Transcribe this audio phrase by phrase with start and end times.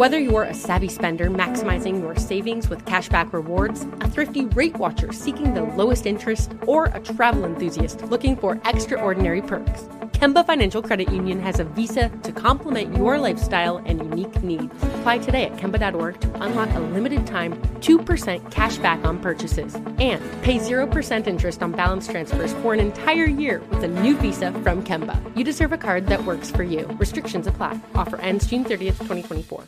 [0.00, 5.10] Whether you're a savvy spender maximizing your savings with cashback rewards, a thrifty rate watcher
[5.10, 9.82] seeking the lowest interest, or a travel enthusiast looking for extraordinary perks,
[10.12, 14.70] Kemba Financial Credit Union has a visa to complement your lifestyle and unique needs.
[14.82, 20.22] Apply today at Kemba.org to unlock a limited time 2% cash back on purchases and
[20.42, 24.82] pay 0% interest on balance transfers for an entire year with a new visa from
[24.82, 25.18] Kemba.
[25.34, 26.86] You deserve a card that works for you.
[26.98, 27.80] Restrictions apply.
[27.94, 29.64] Offer ends June 30th, 2024.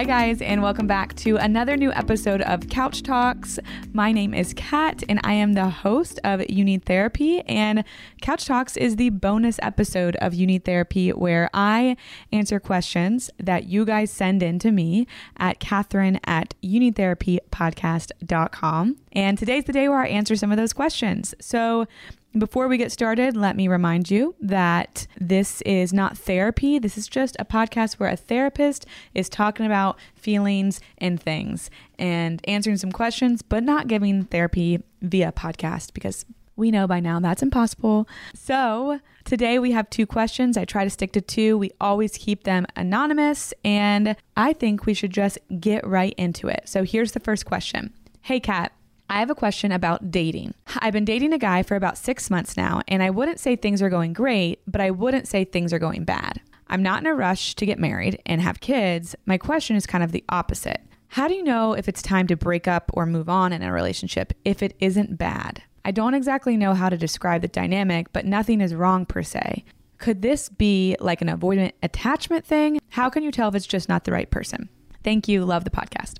[0.00, 3.58] Hi, guys, and welcome back to another new episode of Couch Talks.
[3.92, 7.42] My name is Kat, and I am the host of You Need Therapy.
[7.42, 7.84] And
[8.22, 11.98] Couch Talks is the bonus episode of You Need Therapy where I
[12.32, 15.06] answer questions that you guys send in to me
[15.36, 18.96] at Catherine at YouNeedTherapyPodcast.com.
[19.12, 21.34] And today's the day where I answer some of those questions.
[21.42, 21.86] So
[22.36, 26.78] before we get started, let me remind you that this is not therapy.
[26.78, 32.40] This is just a podcast where a therapist is talking about feelings and things and
[32.46, 36.24] answering some questions, but not giving therapy via podcast because
[36.56, 38.06] we know by now that's impossible.
[38.34, 40.56] So, today we have two questions.
[40.56, 41.56] I try to stick to two.
[41.56, 46.62] We always keep them anonymous, and I think we should just get right into it.
[46.66, 48.72] So, here's the first question Hey, Kat.
[49.10, 50.54] I have a question about dating.
[50.78, 53.82] I've been dating a guy for about six months now, and I wouldn't say things
[53.82, 56.40] are going great, but I wouldn't say things are going bad.
[56.68, 59.16] I'm not in a rush to get married and have kids.
[59.26, 60.80] My question is kind of the opposite.
[61.08, 63.72] How do you know if it's time to break up or move on in a
[63.72, 65.60] relationship if it isn't bad?
[65.84, 69.64] I don't exactly know how to describe the dynamic, but nothing is wrong per se.
[69.98, 72.78] Could this be like an avoidant attachment thing?
[72.90, 74.68] How can you tell if it's just not the right person?
[75.02, 75.44] Thank you.
[75.44, 76.18] Love the podcast.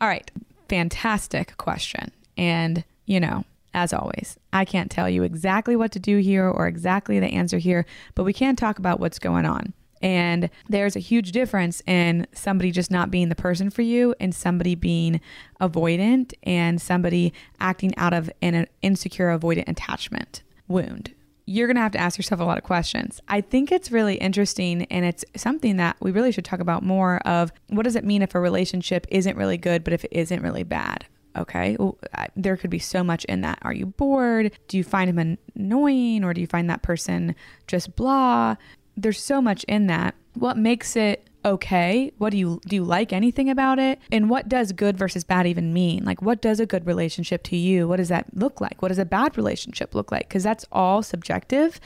[0.00, 0.30] All right
[0.68, 2.10] fantastic question.
[2.36, 6.66] And, you know, as always, I can't tell you exactly what to do here or
[6.66, 9.72] exactly the answer here, but we can talk about what's going on.
[10.00, 14.32] And there's a huge difference in somebody just not being the person for you and
[14.34, 15.20] somebody being
[15.60, 21.14] avoidant and somebody acting out of an insecure avoidant attachment wound
[21.48, 23.22] you're going to have to ask yourself a lot of questions.
[23.26, 27.26] I think it's really interesting and it's something that we really should talk about more
[27.26, 30.42] of what does it mean if a relationship isn't really good but if it isn't
[30.42, 31.06] really bad?
[31.36, 31.96] Okay, well,
[32.36, 33.58] there could be so much in that.
[33.62, 34.58] Are you bored?
[34.68, 37.34] Do you find him annoying or do you find that person
[37.66, 38.56] just blah?
[38.94, 40.16] There's so much in that.
[40.34, 42.12] What makes it okay?
[42.18, 43.98] What do you do you like anything about it?
[44.10, 46.04] And what does good versus bad even mean?
[46.04, 47.88] Like what does a good relationship to you?
[47.88, 48.82] What does that look like?
[48.82, 50.28] What does a bad relationship look like?
[50.28, 51.80] Because that's all subjective,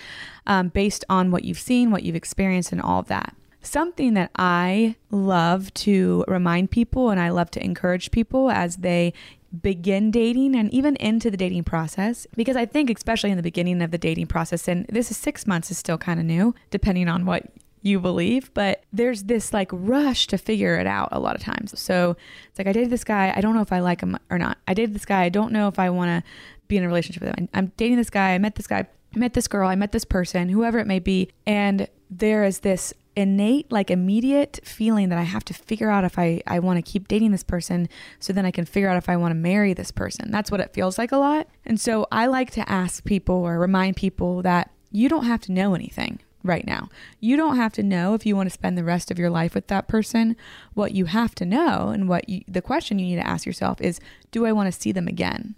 [0.46, 3.34] um, based on what you've seen, what you've experienced, and all of that.
[3.62, 9.12] Something that I love to remind people and I love to encourage people as they
[9.60, 13.82] begin dating and even into the dating process because I think especially in the beginning
[13.82, 17.06] of the dating process and this is 6 months is still kind of new depending
[17.06, 17.44] on what
[17.82, 21.78] you believe, but there's this like rush to figure it out a lot of times.
[21.78, 22.16] So
[22.48, 23.32] it's like, I dated this guy.
[23.36, 24.58] I don't know if I like him or not.
[24.66, 25.24] I dated this guy.
[25.24, 26.30] I don't know if I want to
[26.68, 27.48] be in a relationship with him.
[27.52, 28.30] I'm dating this guy.
[28.30, 28.86] I met this guy.
[29.14, 29.68] I met this girl.
[29.68, 31.28] I met this person, whoever it may be.
[31.46, 36.18] And there is this innate, like immediate feeling that I have to figure out if
[36.18, 37.88] I, I want to keep dating this person
[38.20, 40.30] so then I can figure out if I want to marry this person.
[40.30, 41.48] That's what it feels like a lot.
[41.66, 45.52] And so I like to ask people or remind people that you don't have to
[45.52, 46.88] know anything right now.
[47.20, 49.54] You don't have to know if you want to spend the rest of your life
[49.54, 50.36] with that person.
[50.74, 53.80] What you have to know and what you, the question you need to ask yourself
[53.80, 54.00] is
[54.30, 55.54] do I want to see them again?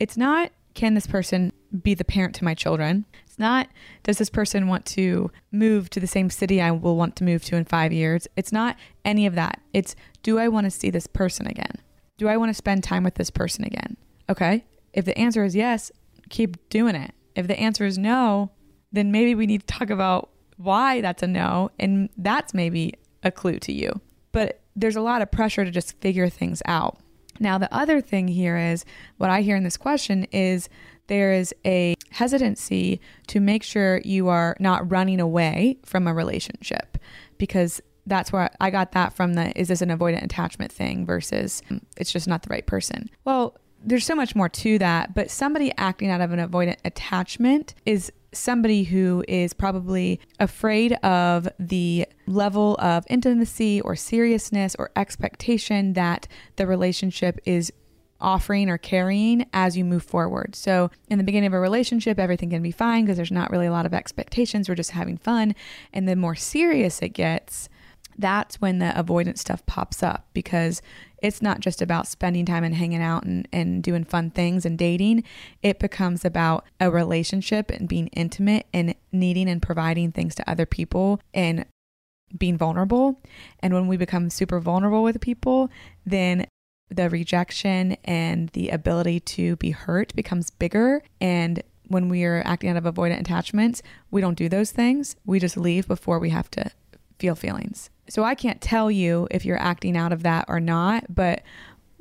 [0.00, 1.52] It's not can this person
[1.82, 3.04] be the parent to my children?
[3.26, 3.68] It's not
[4.02, 7.44] does this person want to move to the same city I will want to move
[7.44, 8.26] to in 5 years?
[8.36, 9.60] It's not any of that.
[9.72, 11.78] It's do I want to see this person again?
[12.22, 13.96] do I want to spend time with this person again?
[14.28, 14.64] Okay.
[14.92, 15.90] If the answer is yes,
[16.30, 17.12] keep doing it.
[17.34, 18.52] If the answer is no,
[18.92, 21.70] then maybe we need to talk about why that's a no.
[21.78, 24.00] And that's maybe a clue to you.
[24.32, 26.98] But there's a lot of pressure to just figure things out.
[27.40, 28.84] Now, the other thing here is
[29.16, 30.68] what I hear in this question is
[31.08, 36.98] there is a hesitancy to make sure you are not running away from a relationship
[37.38, 41.62] because that's where I got that from the is this an avoidant attachment thing versus
[41.70, 43.10] um, it's just not the right person.
[43.24, 47.74] Well, there's so much more to that, but somebody acting out of an avoidant attachment
[47.84, 55.92] is somebody who is probably afraid of the level of intimacy or seriousness or expectation
[55.92, 56.26] that
[56.56, 57.72] the relationship is
[58.22, 60.54] offering or carrying as you move forward.
[60.54, 63.66] So, in the beginning of a relationship, everything can be fine because there's not really
[63.66, 64.68] a lot of expectations.
[64.68, 65.54] We're just having fun.
[65.92, 67.68] And the more serious it gets,
[68.18, 70.82] that's when the avoidance stuff pops up because
[71.22, 74.78] it's not just about spending time and hanging out and, and doing fun things and
[74.78, 75.24] dating.
[75.62, 80.66] It becomes about a relationship and being intimate and needing and providing things to other
[80.66, 81.64] people and
[82.36, 83.20] being vulnerable.
[83.60, 85.70] And when we become super vulnerable with people,
[86.04, 86.46] then
[86.90, 91.02] the rejection and the ability to be hurt becomes bigger.
[91.20, 95.16] And when we are acting out of avoidant attachments, we don't do those things.
[95.24, 96.70] We just leave before we have to
[97.18, 97.90] feel feelings.
[98.08, 101.42] So I can't tell you if you're acting out of that or not, but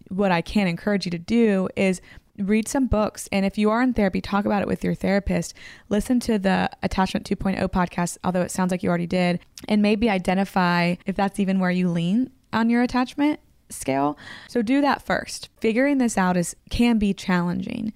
[0.09, 2.01] what I can encourage you to do is
[2.37, 3.29] read some books.
[3.31, 5.53] And if you are in therapy talk about it with your therapist.
[5.89, 10.09] Listen to the attachment 2.0 podcast although it sounds like you already did and maybe
[10.09, 13.39] identify if that's even where you lean on your attachment
[13.69, 14.17] scale.
[14.47, 15.49] So do that first.
[15.59, 17.93] Figuring this out is can be challenging.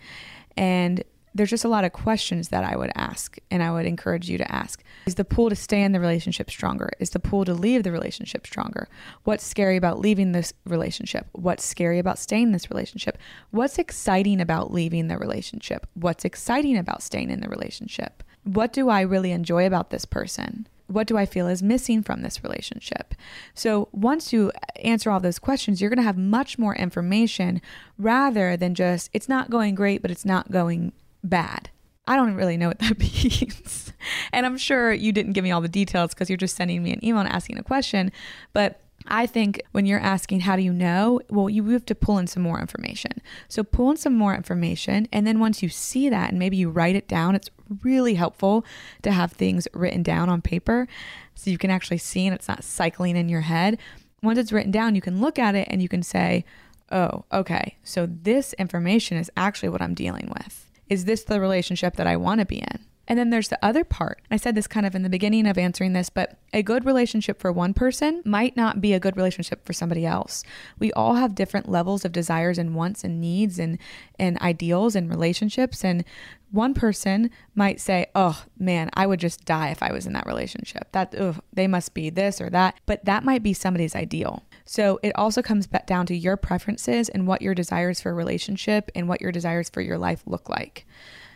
[0.55, 1.03] And
[1.35, 4.37] there's just a lot of questions that I would ask and I would encourage you
[4.37, 4.81] to ask.
[5.05, 6.89] Is the pull to stay in the relationship stronger?
[6.97, 8.87] Is the pull to leave the relationship stronger?
[9.25, 11.27] What's scary about leaving this relationship?
[11.33, 13.17] What's scary about staying in this relationship?
[13.51, 15.85] What's exciting about leaving the relationship?
[15.93, 18.23] What's exciting about staying in the relationship?
[18.43, 20.67] What do I really enjoy about this person?
[20.87, 23.15] What do I feel is missing from this relationship?
[23.55, 24.51] So, once you
[24.83, 27.59] answer all those questions, you're going to have much more information
[27.97, 30.93] rather than just, it's not going great, but it's not going
[31.29, 31.69] bad.
[32.07, 33.93] I don't really know what that means.
[34.31, 36.91] and I'm sure you didn't give me all the details because you're just sending me
[36.91, 38.11] an email and asking a question.
[38.53, 41.21] But I think when you're asking, how do you know?
[41.29, 43.11] Well, you have to pull in some more information.
[43.47, 45.07] So pull in some more information.
[45.11, 47.49] And then once you see that and maybe you write it down, it's
[47.83, 48.65] really helpful
[49.03, 50.87] to have things written down on paper
[51.35, 53.77] so you can actually see and it's not cycling in your head.
[54.23, 56.43] Once it's written down, you can look at it and you can say,
[56.91, 60.64] oh, okay, so this information is actually what I'm dealing with.
[60.89, 62.85] Is this the relationship that I want to be in?
[63.07, 64.21] And then there's the other part.
[64.31, 67.39] I said this kind of in the beginning of answering this, but a good relationship
[67.39, 70.43] for one person might not be a good relationship for somebody else.
[70.79, 73.77] We all have different levels of desires and wants and needs and
[74.17, 76.03] and ideals and relationships and
[76.51, 80.25] one person might say, "Oh, man, I would just die if I was in that
[80.25, 80.91] relationship.
[80.93, 84.43] That ugh, they must be this or that." But that might be somebody's ideal.
[84.65, 88.15] So it also comes back down to your preferences and what your desires for a
[88.15, 90.85] relationship and what your desires for your life look like.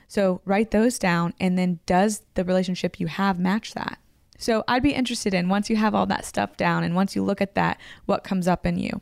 [0.07, 3.99] So write those down and then does the relationship you have match that?
[4.39, 7.23] So I'd be interested in once you have all that stuff down and once you
[7.23, 9.01] look at that, what comes up in you.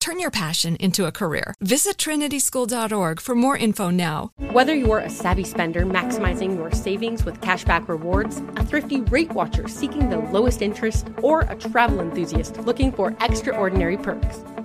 [0.01, 1.53] Turn your passion into a career.
[1.61, 4.31] Visit trinityschool.org for more info now.
[4.51, 9.67] Whether you're a savvy spender maximizing your savings with cashback rewards, a thrifty rate watcher
[9.67, 14.39] seeking the lowest interest, or a travel enthusiast looking for extraordinary perks,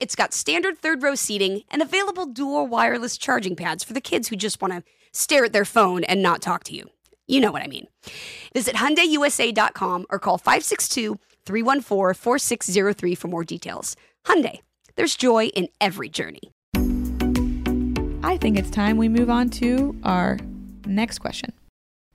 [0.00, 4.28] it's got standard third row seating and available dual wireless charging pads for the kids
[4.28, 4.82] who just want to
[5.12, 6.90] stare at their phone and not talk to you.
[7.26, 7.86] You know what I mean.
[8.52, 13.96] Visit HyundaiUSA.com or call 562 314 4603 for more details.
[14.26, 14.60] Hyundai,
[14.96, 16.52] there's joy in every journey.
[18.22, 20.38] I think it's time we move on to our
[20.86, 21.52] next question.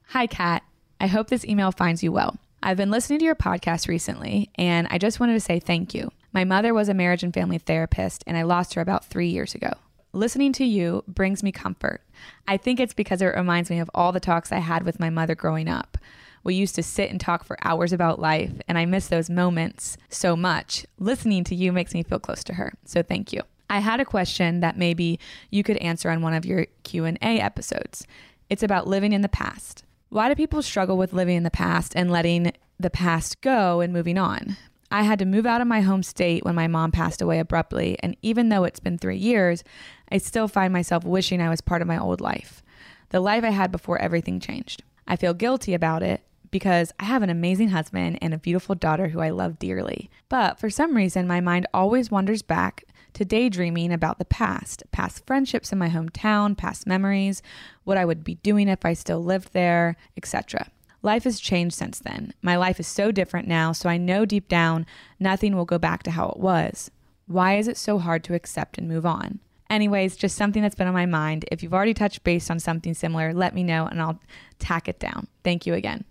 [0.07, 0.63] Hi, Kat.
[0.99, 2.37] I hope this email finds you well.
[2.61, 6.11] I've been listening to your podcast recently, and I just wanted to say thank you.
[6.31, 9.55] My mother was a marriage and family therapist, and I lost her about three years
[9.55, 9.73] ago.
[10.13, 12.01] Listening to you brings me comfort.
[12.47, 15.09] I think it's because it reminds me of all the talks I had with my
[15.09, 15.97] mother growing up.
[16.43, 19.97] We used to sit and talk for hours about life, and I miss those moments
[20.09, 20.85] so much.
[20.97, 22.73] Listening to you makes me feel close to her.
[22.85, 23.41] So thank you.
[23.69, 25.19] I had a question that maybe
[25.51, 28.05] you could answer on one of your Q&A episodes.
[28.49, 29.83] It's about living in the past.
[30.09, 33.93] Why do people struggle with living in the past and letting the past go and
[33.93, 34.57] moving on?
[34.91, 37.97] I had to move out of my home state when my mom passed away abruptly,
[38.01, 39.63] and even though it's been three years,
[40.11, 42.63] I still find myself wishing I was part of my old life,
[43.09, 44.83] the life I had before everything changed.
[45.07, 49.09] I feel guilty about it because I have an amazing husband and a beautiful daughter
[49.09, 50.09] who I love dearly.
[50.27, 55.25] But for some reason, my mind always wanders back to daydreaming about the past, past
[55.25, 57.41] friendships in my hometown, past memories,
[57.83, 60.69] what I would be doing if I still lived there, etc.
[61.01, 62.33] Life has changed since then.
[62.41, 64.85] My life is so different now, so I know deep down
[65.19, 66.91] nothing will go back to how it was.
[67.27, 69.39] Why is it so hard to accept and move on?
[69.69, 71.45] Anyways, just something that's been on my mind.
[71.51, 74.19] If you've already touched base on something similar, let me know and I'll
[74.57, 75.27] tack it down.
[75.43, 76.05] Thank you again.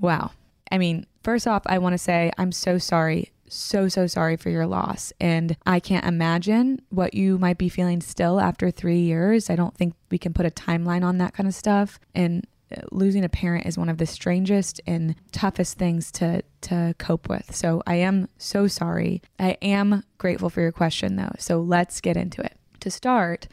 [0.00, 0.32] Wow.
[0.70, 4.48] I mean, first off, I want to say I'm so sorry so, so sorry for
[4.48, 5.12] your loss.
[5.20, 9.50] And I can't imagine what you might be feeling still after three years.
[9.50, 12.00] I don't think we can put a timeline on that kind of stuff.
[12.14, 12.46] And
[12.90, 17.54] losing a parent is one of the strangest and toughest things to to cope with.
[17.54, 19.22] So I am so sorry.
[19.38, 21.34] I am grateful for your question though.
[21.38, 22.56] So let's get into it.
[22.80, 23.48] To start,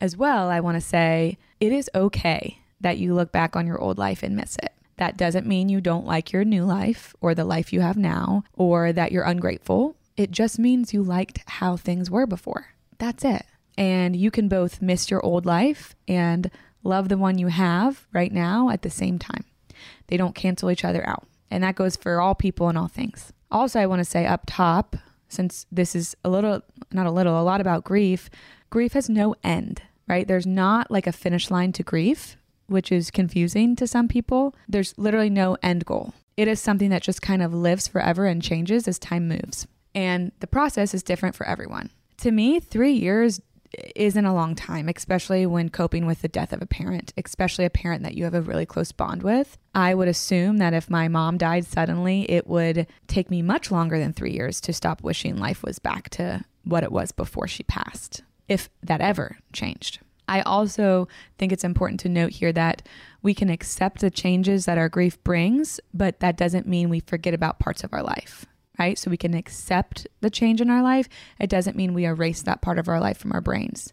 [0.00, 3.80] as well, I want to say it is okay that you look back on your
[3.80, 4.72] old life and miss it.
[4.96, 8.44] That doesn't mean you don't like your new life or the life you have now
[8.54, 9.96] or that you're ungrateful.
[10.16, 12.74] It just means you liked how things were before.
[12.98, 13.44] That's it.
[13.76, 16.50] And you can both miss your old life and
[16.88, 19.44] love the one you have right now at the same time.
[20.08, 21.26] They don't cancel each other out.
[21.50, 23.32] And that goes for all people and all things.
[23.50, 24.96] Also, I want to say up top,
[25.28, 28.28] since this is a little, not a little, a lot about grief,
[28.70, 30.26] grief has no end, right?
[30.26, 32.36] There's not like a finish line to grief
[32.68, 36.14] which is confusing to some people, there's literally no end goal.
[36.36, 39.66] It is something that just kind of lives forever and changes as time moves.
[39.94, 41.90] And the process is different for everyone.
[42.18, 43.40] To me, three years
[43.94, 47.70] isn't a long time, especially when coping with the death of a parent, especially a
[47.70, 49.58] parent that you have a really close bond with.
[49.74, 53.98] I would assume that if my mom died suddenly, it would take me much longer
[53.98, 57.62] than three years to stop wishing life was back to what it was before she
[57.62, 60.00] passed, if that ever changed.
[60.28, 61.08] I also
[61.38, 62.82] think it's important to note here that
[63.22, 67.32] we can accept the changes that our grief brings, but that doesn't mean we forget
[67.32, 68.44] about parts of our life,
[68.78, 68.98] right?
[68.98, 71.08] So we can accept the change in our life.
[71.38, 73.92] It doesn't mean we erase that part of our life from our brains.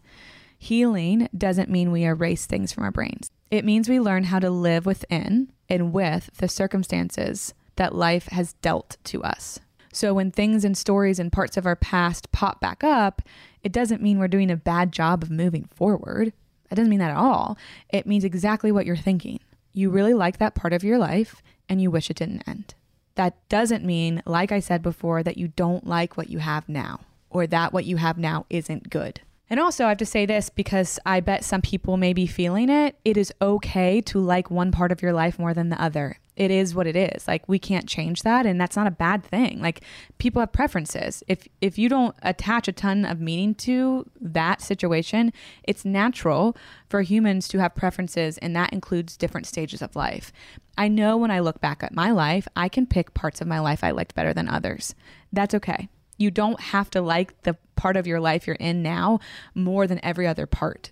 [0.58, 3.30] Healing doesn't mean we erase things from our brains.
[3.50, 8.54] It means we learn how to live within and with the circumstances that life has
[8.54, 9.60] dealt to us.
[9.92, 13.22] So when things and stories and parts of our past pop back up,
[13.62, 16.32] it doesn't mean we're doing a bad job of moving forward.
[16.68, 17.56] That doesn't mean that at all.
[17.88, 19.40] It means exactly what you're thinking.
[19.72, 22.74] You really like that part of your life and you wish it didn't end.
[23.16, 27.00] That doesn't mean, like I said before, that you don't like what you have now
[27.28, 29.20] or that what you have now isn't good.
[29.48, 32.68] And also, I have to say this because I bet some people may be feeling
[32.68, 32.98] it.
[33.04, 36.50] It is okay to like one part of your life more than the other it
[36.50, 37.26] is what it is.
[37.26, 39.60] Like we can't change that and that's not a bad thing.
[39.60, 39.80] Like
[40.18, 41.22] people have preferences.
[41.26, 45.32] If if you don't attach a ton of meaning to that situation,
[45.64, 46.56] it's natural
[46.88, 50.32] for humans to have preferences and that includes different stages of life.
[50.76, 53.58] I know when I look back at my life, I can pick parts of my
[53.58, 54.94] life I liked better than others.
[55.32, 55.88] That's okay.
[56.18, 59.20] You don't have to like the part of your life you're in now
[59.54, 60.90] more than every other part.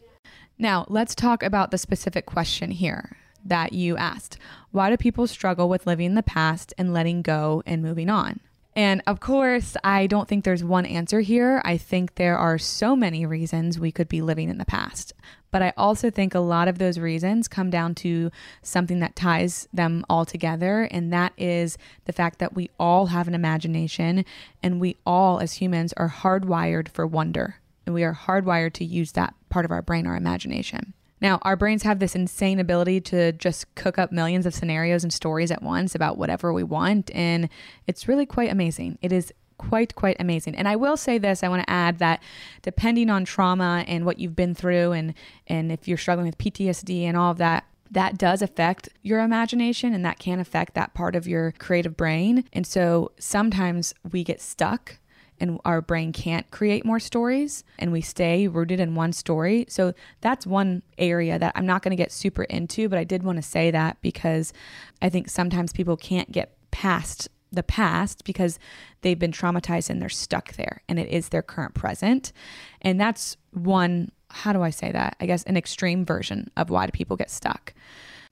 [0.58, 4.38] Now, let's talk about the specific question here that you asked.
[4.70, 8.40] Why do people struggle with living in the past and letting go and moving on?
[8.76, 11.62] And of course, I don't think there's one answer here.
[11.64, 15.12] I think there are so many reasons we could be living in the past.
[15.52, 18.32] But I also think a lot of those reasons come down to
[18.62, 20.88] something that ties them all together.
[20.90, 24.24] And that is the fact that we all have an imagination
[24.60, 27.60] and we all, as humans, are hardwired for wonder.
[27.86, 30.94] And we are hardwired to use that part of our brain, our imagination.
[31.24, 35.10] Now, our brains have this insane ability to just cook up millions of scenarios and
[35.10, 37.10] stories at once about whatever we want.
[37.14, 37.48] And
[37.86, 38.98] it's really quite amazing.
[39.00, 42.20] It is quite quite amazing and i will say this i want to add that
[42.62, 45.14] depending on trauma and what you've been through and
[45.46, 49.94] and if you're struggling with ptsd and all of that that does affect your imagination
[49.94, 54.40] and that can affect that part of your creative brain and so sometimes we get
[54.40, 54.98] stuck
[55.44, 59.66] and our brain can't create more stories and we stay rooted in one story.
[59.68, 63.22] So that's one area that I'm not going to get super into, but I did
[63.22, 64.54] want to say that because
[65.02, 68.58] I think sometimes people can't get past the past because
[69.02, 72.32] they've been traumatized and they're stuck there and it is their current present.
[72.80, 75.16] And that's one, how do I say that?
[75.20, 77.74] I guess an extreme version of why do people get stuck.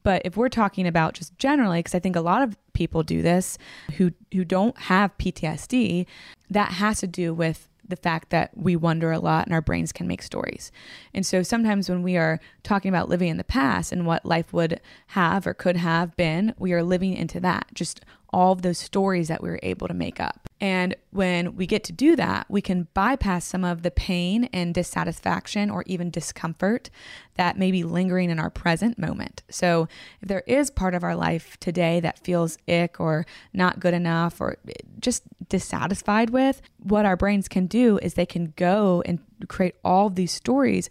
[0.03, 3.23] But if we're talking about just generally, because I think a lot of people do
[3.23, 3.59] this
[3.97, 6.07] who who don't have PTSD,
[6.51, 9.93] that has to do with the fact that we wonder a lot and our brains
[9.93, 10.73] can make stories.
[11.13, 14.53] And so sometimes when we are talking about living in the past and what life
[14.53, 18.01] would have or could have been, we are living into that, just
[18.33, 20.49] all of those stories that we were able to make up.
[20.61, 24.73] And when we get to do that, we can bypass some of the pain and
[24.73, 26.89] dissatisfaction or even discomfort
[27.35, 29.43] that may be lingering in our present moment.
[29.51, 29.89] So,
[30.21, 34.41] if there is part of our life today that feels ick or not good enough
[34.41, 34.57] or
[35.01, 40.11] just dissatisfied with, what our brains can do is they can go and create all
[40.11, 40.89] these stories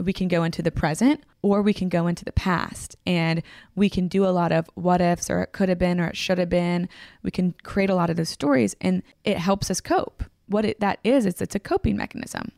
[0.00, 3.42] we can go into the present or we can go into the past and
[3.74, 6.16] we can do a lot of what ifs or it could have been or it
[6.16, 6.88] should have been.
[7.22, 10.24] We can create a lot of those stories and it helps us cope.
[10.46, 12.50] What it, that is, is it's a coping mechanism.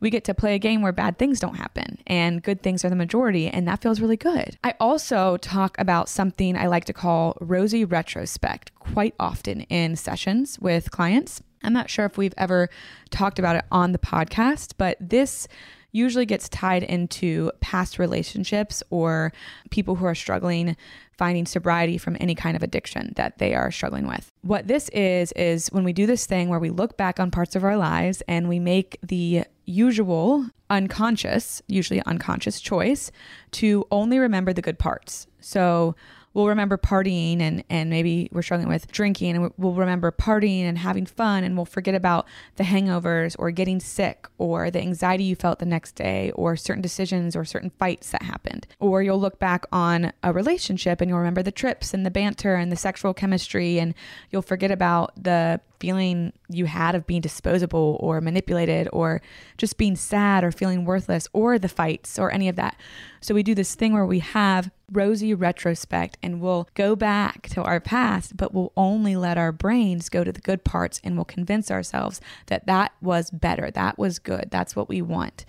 [0.00, 2.88] We get to play a game where bad things don't happen and good things are
[2.88, 4.58] the majority, and that feels really good.
[4.64, 10.58] I also talk about something I like to call rosy retrospect quite often in sessions
[10.58, 11.42] with clients.
[11.62, 12.70] I'm not sure if we've ever
[13.10, 15.46] talked about it on the podcast, but this
[15.92, 19.32] usually gets tied into past relationships or
[19.70, 20.76] people who are struggling
[21.20, 24.32] finding sobriety from any kind of addiction that they are struggling with.
[24.40, 27.54] What this is, is when we do this thing where we look back on parts
[27.54, 33.12] of our lives and we make the usual unconscious, usually unconscious choice
[33.50, 35.26] to only remember the good parts.
[35.40, 35.94] So,
[36.34, 40.78] we'll remember partying and and maybe we're struggling with drinking and we'll remember partying and
[40.78, 45.34] having fun and we'll forget about the hangovers or getting sick or the anxiety you
[45.34, 49.38] felt the next day or certain decisions or certain fights that happened or you'll look
[49.38, 53.12] back on a relationship and you'll remember the trips and the banter and the sexual
[53.12, 53.94] chemistry and
[54.30, 59.20] you'll forget about the feeling you had of being disposable or manipulated or
[59.56, 62.76] just being sad or feeling worthless or the fights or any of that.
[63.20, 67.62] So we do this thing where we have rosy retrospect and we'll go back to
[67.62, 71.24] our past, but we'll only let our brains go to the good parts and we'll
[71.24, 75.44] convince ourselves that that was better, that was good, that's what we want.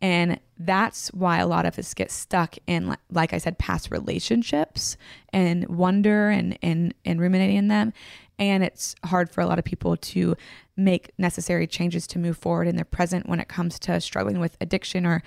[0.00, 4.96] And that's why a lot of us get stuck in, like I said, past relationships
[5.32, 7.92] and wonder and, and, and ruminating in them.
[8.38, 10.36] And it's hard for a lot of people to
[10.76, 14.56] make necessary changes to move forward in their present when it comes to struggling with
[14.60, 15.22] addiction or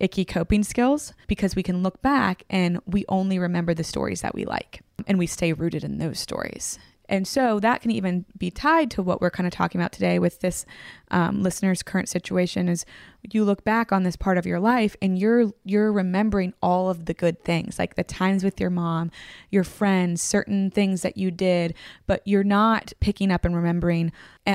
[0.00, 4.34] icky coping skills because we can look back and we only remember the stories that
[4.34, 6.78] we like and we stay rooted in those stories.
[7.08, 10.18] And so that can even be tied to what we're kind of talking about today
[10.18, 10.66] with this
[11.10, 12.84] um, listener's current situation is
[13.30, 17.04] you look back on this part of your life and you're you're remembering all of
[17.06, 19.10] the good things like the times with your mom
[19.50, 21.74] your friends certain things that you did
[22.06, 24.12] but you're not picking up and remembering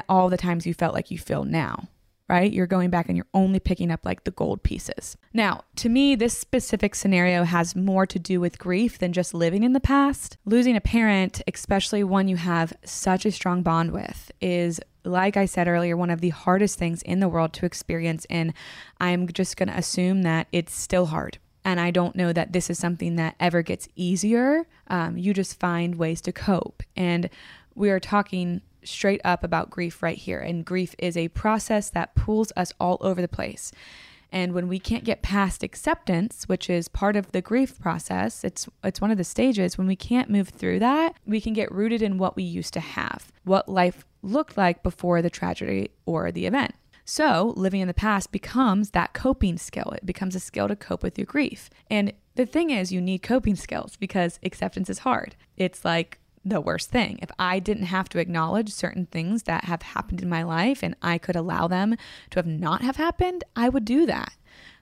[0.07, 1.87] all the times you felt like you feel now
[2.31, 2.53] right?
[2.53, 5.17] You're going back and you're only picking up like the gold pieces.
[5.33, 9.63] Now, to me, this specific scenario has more to do with grief than just living
[9.63, 10.37] in the past.
[10.45, 15.45] Losing a parent, especially one you have such a strong bond with, is like I
[15.45, 18.25] said earlier, one of the hardest things in the world to experience.
[18.29, 18.53] And
[19.01, 21.37] I'm just going to assume that it's still hard.
[21.65, 24.65] And I don't know that this is something that ever gets easier.
[24.87, 26.81] Um, you just find ways to cope.
[26.95, 27.29] And
[27.75, 30.39] we are talking straight up about grief right here.
[30.39, 33.71] And grief is a process that pulls us all over the place.
[34.31, 38.69] And when we can't get past acceptance, which is part of the grief process, it's
[38.83, 42.01] it's one of the stages when we can't move through that, we can get rooted
[42.01, 46.45] in what we used to have, what life looked like before the tragedy or the
[46.45, 46.73] event.
[47.03, 49.91] So, living in the past becomes that coping skill.
[49.97, 51.69] It becomes a skill to cope with your grief.
[51.89, 55.35] And the thing is, you need coping skills because acceptance is hard.
[55.57, 57.19] It's like the worst thing.
[57.21, 60.95] If I didn't have to acknowledge certain things that have happened in my life and
[61.01, 61.95] I could allow them
[62.31, 64.33] to have not have happened, I would do that.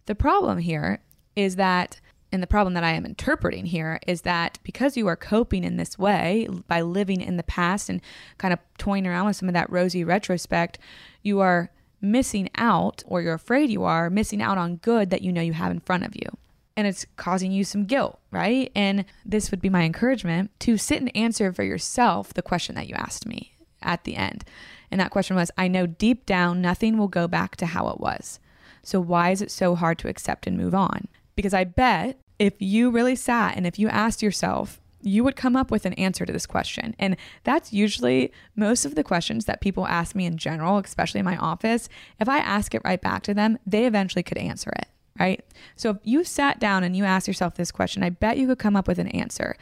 [0.05, 1.01] The problem here
[1.35, 1.99] is that
[2.31, 5.77] and the problem that I am interpreting here is that because you are coping in
[5.77, 8.01] this way by living in the past and
[8.37, 10.77] kind of toying around with some of that rosy retrospect,
[11.23, 15.31] you are missing out, or you're afraid you are missing out on good that you
[15.33, 16.37] know you have in front of you.
[16.79, 18.71] And it's causing you some guilt, right?
[18.73, 22.87] And this would be my encouragement to sit and answer for yourself the question that
[22.87, 24.45] you asked me at the end.
[24.89, 27.99] And that question was I know deep down nothing will go back to how it
[27.99, 28.39] was.
[28.81, 31.09] So why is it so hard to accept and move on?
[31.35, 35.57] Because I bet if you really sat and if you asked yourself, you would come
[35.57, 36.95] up with an answer to this question.
[36.97, 41.25] And that's usually most of the questions that people ask me in general, especially in
[41.25, 41.89] my office.
[42.21, 44.87] If I ask it right back to them, they eventually could answer it,
[45.19, 45.43] right?
[45.75, 48.59] So if you sat down and you asked yourself this question, I bet you could
[48.59, 49.57] come up with an answer,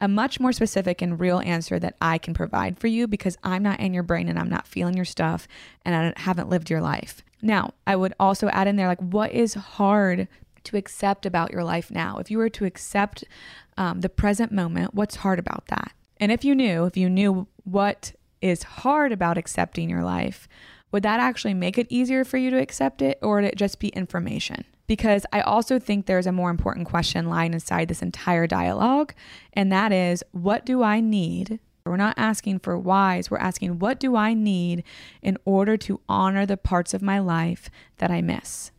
[0.00, 3.62] a much more specific and real answer that I can provide for you because I'm
[3.62, 5.48] not in your brain and I'm not feeling your stuff
[5.84, 7.22] and I haven't lived your life.
[7.40, 10.28] Now, I would also add in there, like, what is hard
[10.64, 12.18] to accept about your life now?
[12.18, 13.24] If you were to accept
[13.76, 15.92] um, the present moment, what's hard about that?
[16.18, 20.48] And if you knew, if you knew what is hard about accepting your life,
[20.90, 23.78] would that actually make it easier for you to accept it or would it just
[23.78, 24.64] be information?
[24.88, 29.14] Because I also think there's a more important question lying inside this entire dialogue,
[29.52, 31.60] and that is what do I need?
[31.84, 34.82] We're not asking for whys, we're asking what do I need
[35.22, 38.72] in order to honor the parts of my life that I miss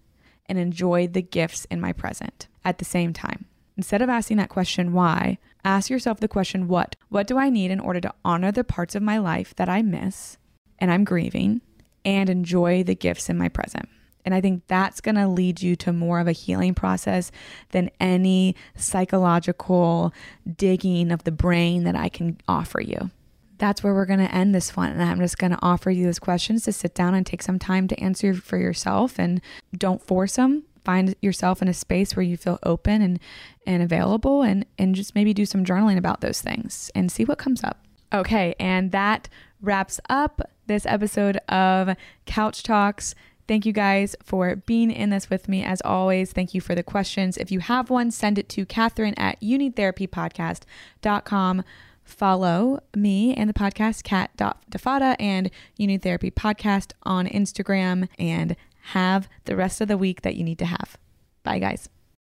[0.47, 3.45] and enjoy the gifts in my present at the same time.
[3.77, 6.95] Instead of asking that question, why, ask yourself the question, what?
[7.09, 9.83] What do I need in order to honor the parts of my life that I
[9.83, 10.37] miss
[10.79, 11.61] and I'm grieving
[12.03, 13.87] and enjoy the gifts in my present?
[14.25, 17.31] And I think that's going to lead you to more of a healing process
[17.71, 20.13] than any psychological
[20.57, 23.11] digging of the brain that I can offer you.
[23.57, 24.91] That's where we're going to end this one.
[24.91, 27.59] And I'm just going to offer you those questions to sit down and take some
[27.59, 29.41] time to answer for yourself and
[29.77, 33.19] don't force them find yourself in a space where you feel open and
[33.67, 37.37] and available and and just maybe do some journaling about those things and see what
[37.37, 37.85] comes up.
[38.11, 39.29] Okay, and that
[39.61, 43.13] wraps up this episode of Couch Talks.
[43.49, 45.63] Thank you guys for being in this with me.
[45.63, 47.35] As always, thank you for the questions.
[47.35, 51.63] If you have one, send it to Catherine at youneedtherapypodcast.com.
[52.03, 58.55] Follow me and the podcast, Cat Defada and You Need Therapy Podcast on Instagram and
[58.93, 60.99] have the rest of the week that you need to have.
[61.41, 61.89] Bye, guys.